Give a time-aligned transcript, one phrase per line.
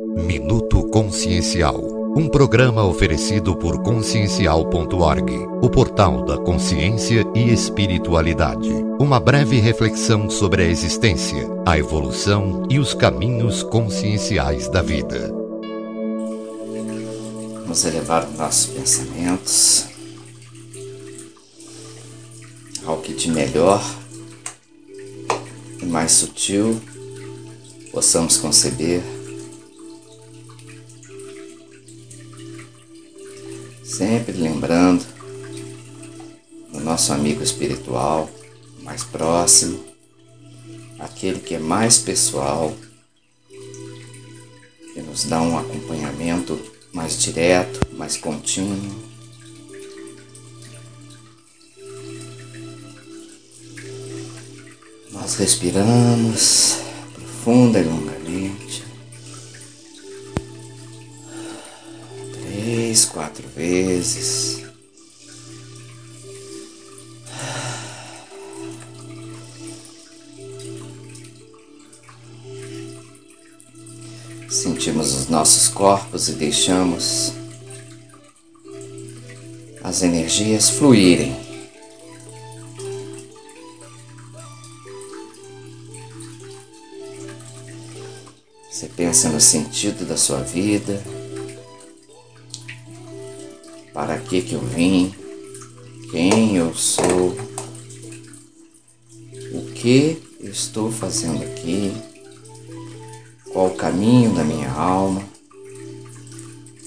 [0.00, 1.76] Minuto Consciencial.
[2.16, 8.70] Um programa oferecido por consciencial.org, o portal da consciência e espiritualidade.
[9.00, 15.34] Uma breve reflexão sobre a existência, a evolução e os caminhos conscienciais da vida.
[17.62, 19.86] Vamos elevar os nossos pensamentos
[22.86, 23.82] ao que de melhor
[25.82, 26.80] e mais sutil
[27.90, 29.17] possamos conceber
[33.98, 35.04] sempre lembrando
[36.72, 38.30] do nosso amigo espiritual
[38.84, 39.84] mais próximo,
[41.00, 42.72] aquele que é mais pessoal,
[44.94, 46.56] que nos dá um acompanhamento
[46.92, 49.02] mais direto, mais contínuo.
[55.10, 56.76] Nós respiramos
[57.14, 58.87] profunda e longamente.
[62.98, 64.64] Três, quatro vezes.
[74.48, 77.32] Sentimos os nossos corpos e deixamos
[79.84, 81.36] as energias fluírem.
[88.70, 91.02] Você pensa no sentido da sua vida
[93.92, 95.14] para que que eu vim,
[96.10, 97.36] quem eu sou,
[99.52, 101.92] o que estou fazendo aqui,
[103.52, 105.22] qual o caminho da minha alma,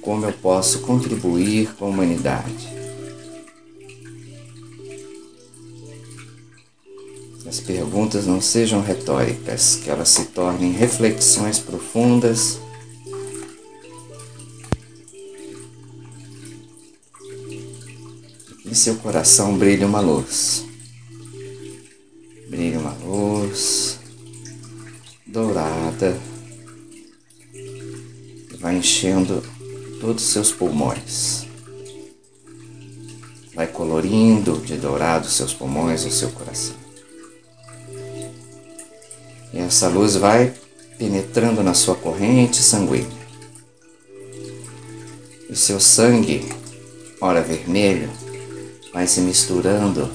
[0.00, 2.74] como eu posso contribuir com a humanidade.
[7.46, 12.58] As perguntas não sejam retóricas, que elas se tornem reflexões profundas
[18.74, 20.64] em seu coração brilha uma luz.
[22.48, 24.00] Brilha uma luz
[25.24, 26.18] dourada
[27.52, 29.44] que vai enchendo
[30.00, 31.46] todos os seus pulmões.
[33.54, 36.74] Vai colorindo de dourado seus pulmões, o seu coração.
[39.52, 40.52] E essa luz vai
[40.98, 43.24] penetrando na sua corrente sanguínea.
[45.48, 46.52] E seu sangue,
[47.20, 48.23] ora vermelho,
[48.94, 50.08] vai se misturando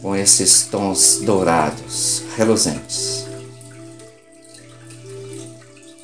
[0.00, 3.26] com esses tons dourados, reluzentes.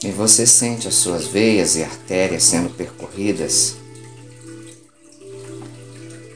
[0.03, 3.77] E você sente as suas veias e artérias sendo percorridas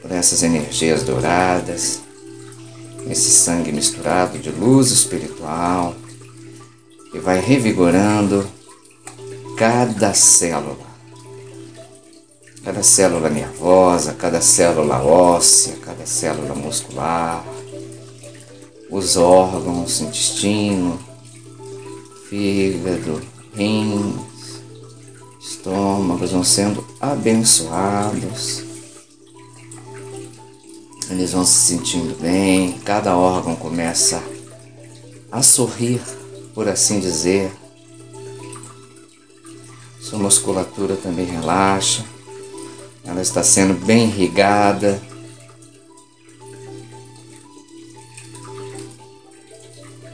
[0.01, 2.01] por essas energias douradas,
[3.11, 5.97] esse sangue misturado de luz espiritual,
[7.11, 8.49] que vai revigorando
[9.59, 10.90] cada célula
[12.65, 17.45] cada célula nervosa, cada célula óssea, cada célula muscular,
[18.91, 20.99] os órgãos, intestino,
[22.29, 23.21] fígado,
[23.55, 24.61] rins,
[25.41, 28.65] estômagos vão sendo abençoados.
[31.09, 34.23] Eles vão se sentindo bem, cada órgão começa
[35.33, 36.01] a sorrir,
[36.55, 37.51] por assim dizer.
[40.01, 42.05] Sua musculatura também relaxa.
[43.11, 45.03] Ela está sendo bem irrigada.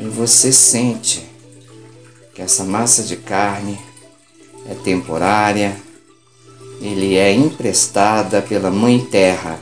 [0.01, 1.27] E você sente
[2.35, 3.79] que essa massa de carne
[4.67, 5.77] é temporária,
[6.81, 9.61] ele é emprestada pela Mãe Terra,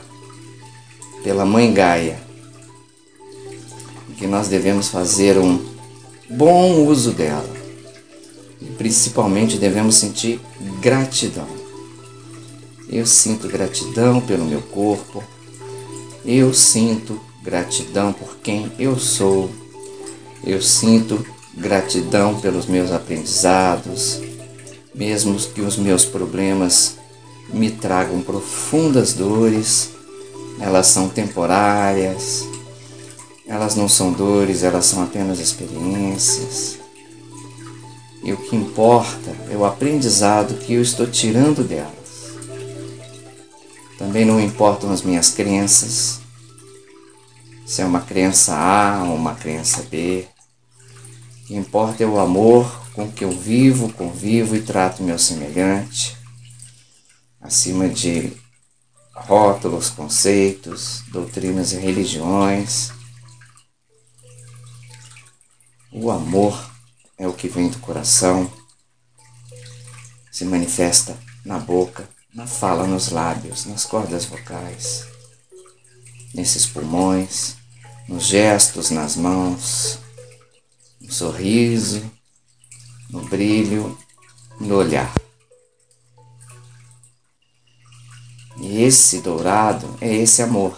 [1.21, 2.19] pela Mãe Gaia,
[4.17, 5.59] que nós devemos fazer um
[6.29, 7.53] bom uso dela.
[8.61, 10.39] E principalmente devemos sentir
[10.81, 11.54] gratidão.
[12.95, 15.21] Eu sinto gratidão pelo meu corpo.
[16.23, 19.49] Eu sinto gratidão por quem eu sou.
[20.41, 21.21] Eu sinto
[21.53, 24.21] gratidão pelos meus aprendizados,
[24.93, 26.95] mesmo que os meus problemas
[27.49, 29.89] me tragam profundas dores,
[30.61, 32.47] elas são temporárias,
[33.45, 36.77] elas não são dores, elas são apenas experiências.
[38.23, 42.04] E o que importa é o aprendizado que eu estou tirando delas.
[43.97, 46.19] Também não importam as minhas crenças,
[47.65, 50.27] se é uma crença A ou uma crença B.
[51.41, 56.17] O que importa é o amor com que eu vivo, convivo e trato meu semelhante,
[57.41, 58.33] acima de
[59.13, 62.91] rótulos, conceitos, doutrinas e religiões.
[65.91, 66.71] O amor
[67.17, 68.51] é o que vem do coração
[70.31, 75.07] se manifesta na boca, na fala, nos lábios, nas cordas vocais,
[76.33, 77.55] nesses pulmões,
[78.09, 79.99] nos gestos, nas mãos,
[80.99, 82.11] no sorriso,
[83.09, 83.97] no brilho,
[84.59, 85.13] no olhar.
[88.57, 90.77] E esse dourado é esse amor.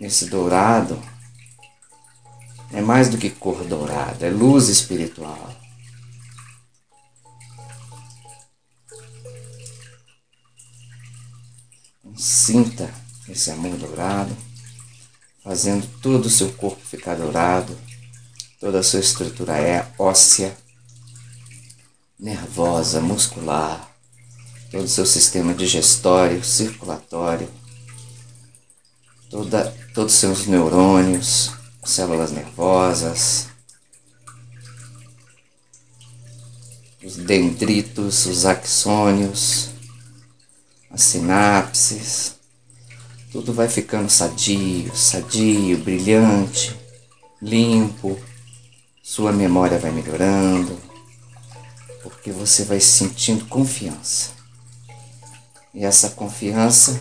[0.00, 1.00] Esse dourado
[2.72, 5.59] é mais do que cor dourada, é luz espiritual.
[12.20, 12.92] Sinta
[13.26, 14.36] esse amor dourado,
[15.42, 17.74] fazendo todo o seu corpo ficar dourado,
[18.60, 20.54] toda a sua estrutura é óssea,
[22.18, 23.90] nervosa, muscular,
[24.70, 27.48] todo o seu sistema digestório, circulatório,
[29.30, 31.52] toda, todos os seus neurônios,
[31.82, 33.46] células nervosas,
[37.02, 39.69] os dendritos, os axônios,
[40.90, 42.34] as sinapses,
[43.30, 46.76] tudo vai ficando sadio, sadio, brilhante,
[47.40, 48.18] limpo,
[49.02, 50.76] sua memória vai melhorando,
[52.02, 54.30] porque você vai sentindo confiança.
[55.72, 57.00] E essa confiança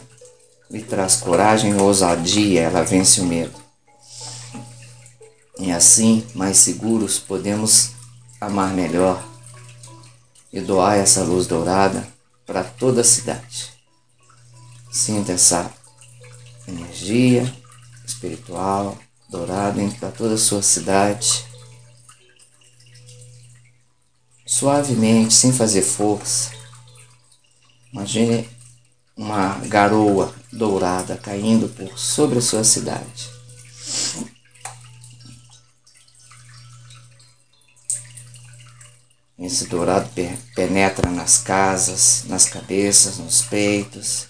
[0.69, 3.57] lhe traz coragem e ousadia, ela vence o medo.
[5.57, 7.91] E assim, mais seguros, podemos
[8.39, 9.23] amar melhor
[10.53, 12.07] e doar essa luz dourada
[12.45, 13.78] para toda a cidade.
[14.99, 15.73] Sinta essa
[16.67, 17.55] energia
[18.05, 18.97] espiritual
[19.29, 21.45] dourada para toda a sua cidade.
[24.45, 26.51] Suavemente, sem fazer força.
[27.93, 28.49] Imagine
[29.15, 33.29] uma garoa dourada caindo por sobre a sua cidade.
[39.39, 40.09] Esse dourado
[40.53, 44.27] penetra nas casas, nas cabeças, nos peitos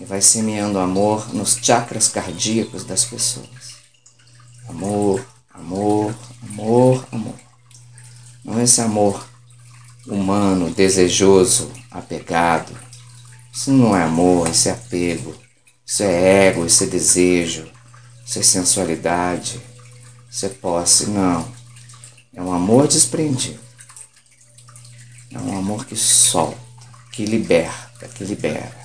[0.00, 3.76] e vai semeando amor nos chakras cardíacos das pessoas.
[4.68, 7.34] Amor, amor, amor, amor.
[8.44, 9.24] Não esse amor
[10.06, 12.76] humano, desejoso, apegado.
[13.52, 15.34] Isso não é amor, isso é apego.
[15.86, 17.70] Isso é ego, isso é desejo.
[18.24, 19.60] Isso é sensualidade.
[20.30, 21.10] Isso é posse.
[21.10, 21.46] Não.
[22.34, 23.60] É um amor desprendido.
[25.30, 26.58] É um amor que solta,
[27.10, 28.81] que liberta, que libera.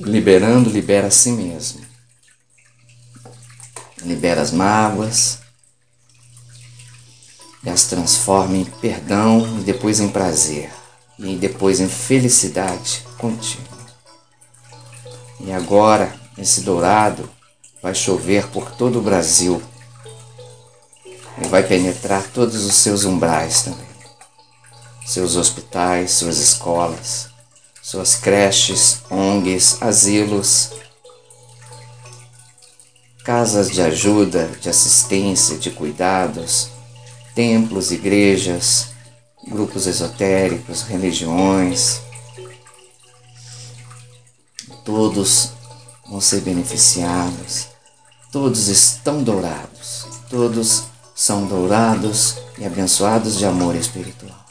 [0.00, 1.80] Liberando, libera a si mesmo.
[4.02, 5.38] Libera as mágoas
[7.62, 10.70] e as transforma em perdão e depois em prazer
[11.18, 13.68] e depois em felicidade contínua.
[15.40, 17.30] E agora, esse dourado
[17.80, 19.62] vai chover por todo o Brasil
[21.38, 23.92] e vai penetrar todos os seus umbrais também
[25.04, 27.28] seus hospitais, suas escolas,
[27.82, 30.70] suas creches, ONGs, asilos,
[33.24, 36.68] casas de ajuda, de assistência, de cuidados,
[37.34, 38.88] templos, igrejas,
[39.48, 42.00] grupos esotéricos, religiões.
[44.84, 45.50] Todos
[46.08, 47.66] vão ser beneficiados,
[48.30, 50.84] todos estão dourados, todos
[51.14, 54.41] são dourados e abençoados de amor espiritual.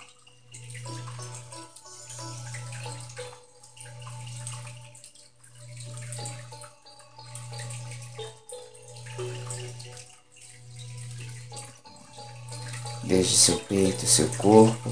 [13.11, 14.89] Desde seu peito e seu corpo,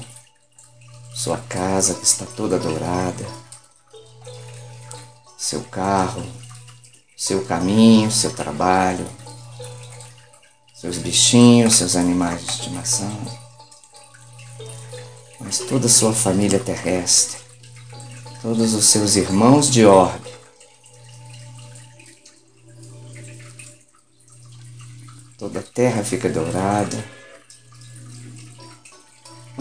[1.14, 3.26] sua casa que está toda dourada,
[5.38, 6.22] seu carro,
[7.16, 9.08] seu caminho, seu trabalho,
[10.74, 13.18] seus bichinhos, seus animais de estimação,
[15.40, 17.38] mas toda a sua família terrestre,
[18.42, 20.30] todos os seus irmãos de orbe,
[25.38, 27.02] toda a terra fica dourada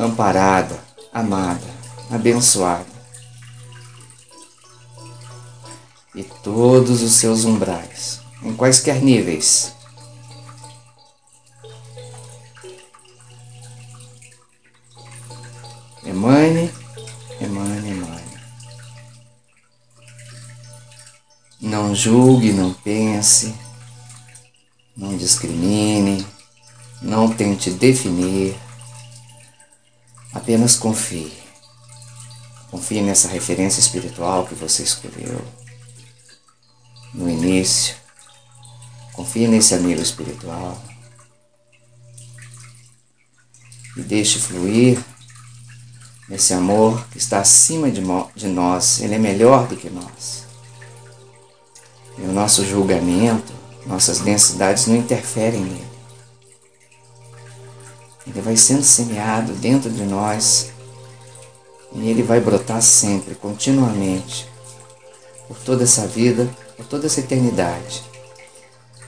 [0.10, 0.80] amparada,
[1.14, 1.66] amada,
[2.10, 3.00] abençoada.
[6.16, 9.74] E todos os seus umbrais, em quaisquer níveis,
[16.04, 16.74] emane,
[17.40, 18.40] emane, emane.
[21.62, 23.54] Não julgue, não pense,
[24.98, 26.26] não discrimine,
[27.02, 28.58] não tente definir
[30.34, 31.34] Apenas confie.
[32.70, 35.42] Confie nessa referência espiritual que você escolheu
[37.14, 37.96] no início.
[39.14, 40.82] Confie nesse amigo espiritual.
[43.98, 45.04] E deixe fluir
[46.30, 48.02] Esse amor que está acima de,
[48.36, 50.46] de nós, ele é melhor do que nós.
[52.20, 53.52] E o nosso julgamento,
[53.88, 55.99] nossas densidades não interferem nele.
[58.30, 60.70] Ele vai sendo semeado dentro de nós
[61.94, 64.48] e ele vai brotar sempre, continuamente,
[65.48, 68.04] por toda essa vida, por toda essa eternidade.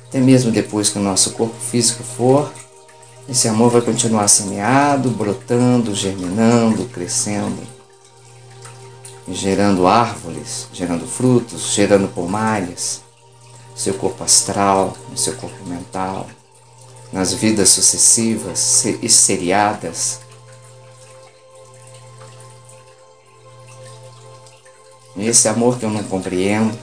[0.08, 2.52] Até mesmo depois que o nosso corpo físico for,
[3.30, 7.62] esse amor vai continuar semeado, brotando, germinando, crescendo,
[9.30, 13.02] gerando árvores, gerando frutos, gerando pomares,
[13.72, 16.28] no seu corpo astral, no seu corpo mental,
[17.12, 20.22] nas vidas sucessivas e seriadas.
[25.18, 26.78] Esse amor que eu não compreendo,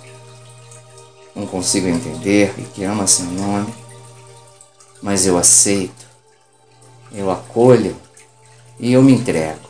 [1.35, 3.73] não consigo entender e que ama seu nome,
[5.00, 6.06] mas eu aceito,
[7.12, 7.97] eu acolho
[8.78, 9.66] e eu me entrego.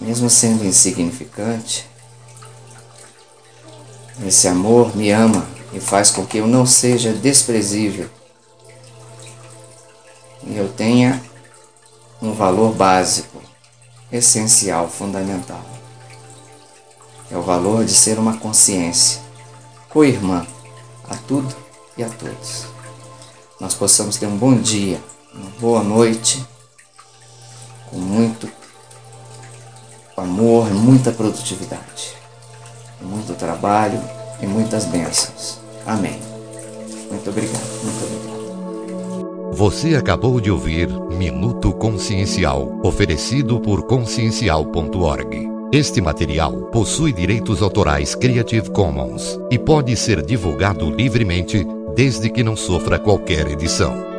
[0.00, 1.88] Mesmo sendo insignificante,
[4.22, 8.08] esse amor me ama e faz com que eu não seja desprezível
[10.46, 11.22] e eu tenha
[12.20, 13.42] um valor básico,
[14.12, 15.60] essencial, fundamental.
[17.30, 19.20] É o valor de ser uma consciência,
[19.88, 20.46] co-irmã
[21.08, 21.54] a tudo
[21.96, 22.66] e a todos.
[23.58, 25.02] Nós possamos ter um bom dia,
[25.32, 26.44] uma boa noite,
[27.86, 28.50] com muito
[30.16, 32.23] amor e muita produtividade
[33.04, 34.00] muito trabalho
[34.40, 35.58] e muitas bênçãos.
[35.86, 36.18] Amém.
[37.10, 38.34] Muito obrigado, muito obrigado.
[39.54, 45.48] Você acabou de ouvir Minuto Consciencial, oferecido por consciencial.org.
[45.72, 52.56] Este material possui direitos autorais Creative Commons e pode ser divulgado livremente desde que não
[52.56, 54.13] sofra qualquer edição.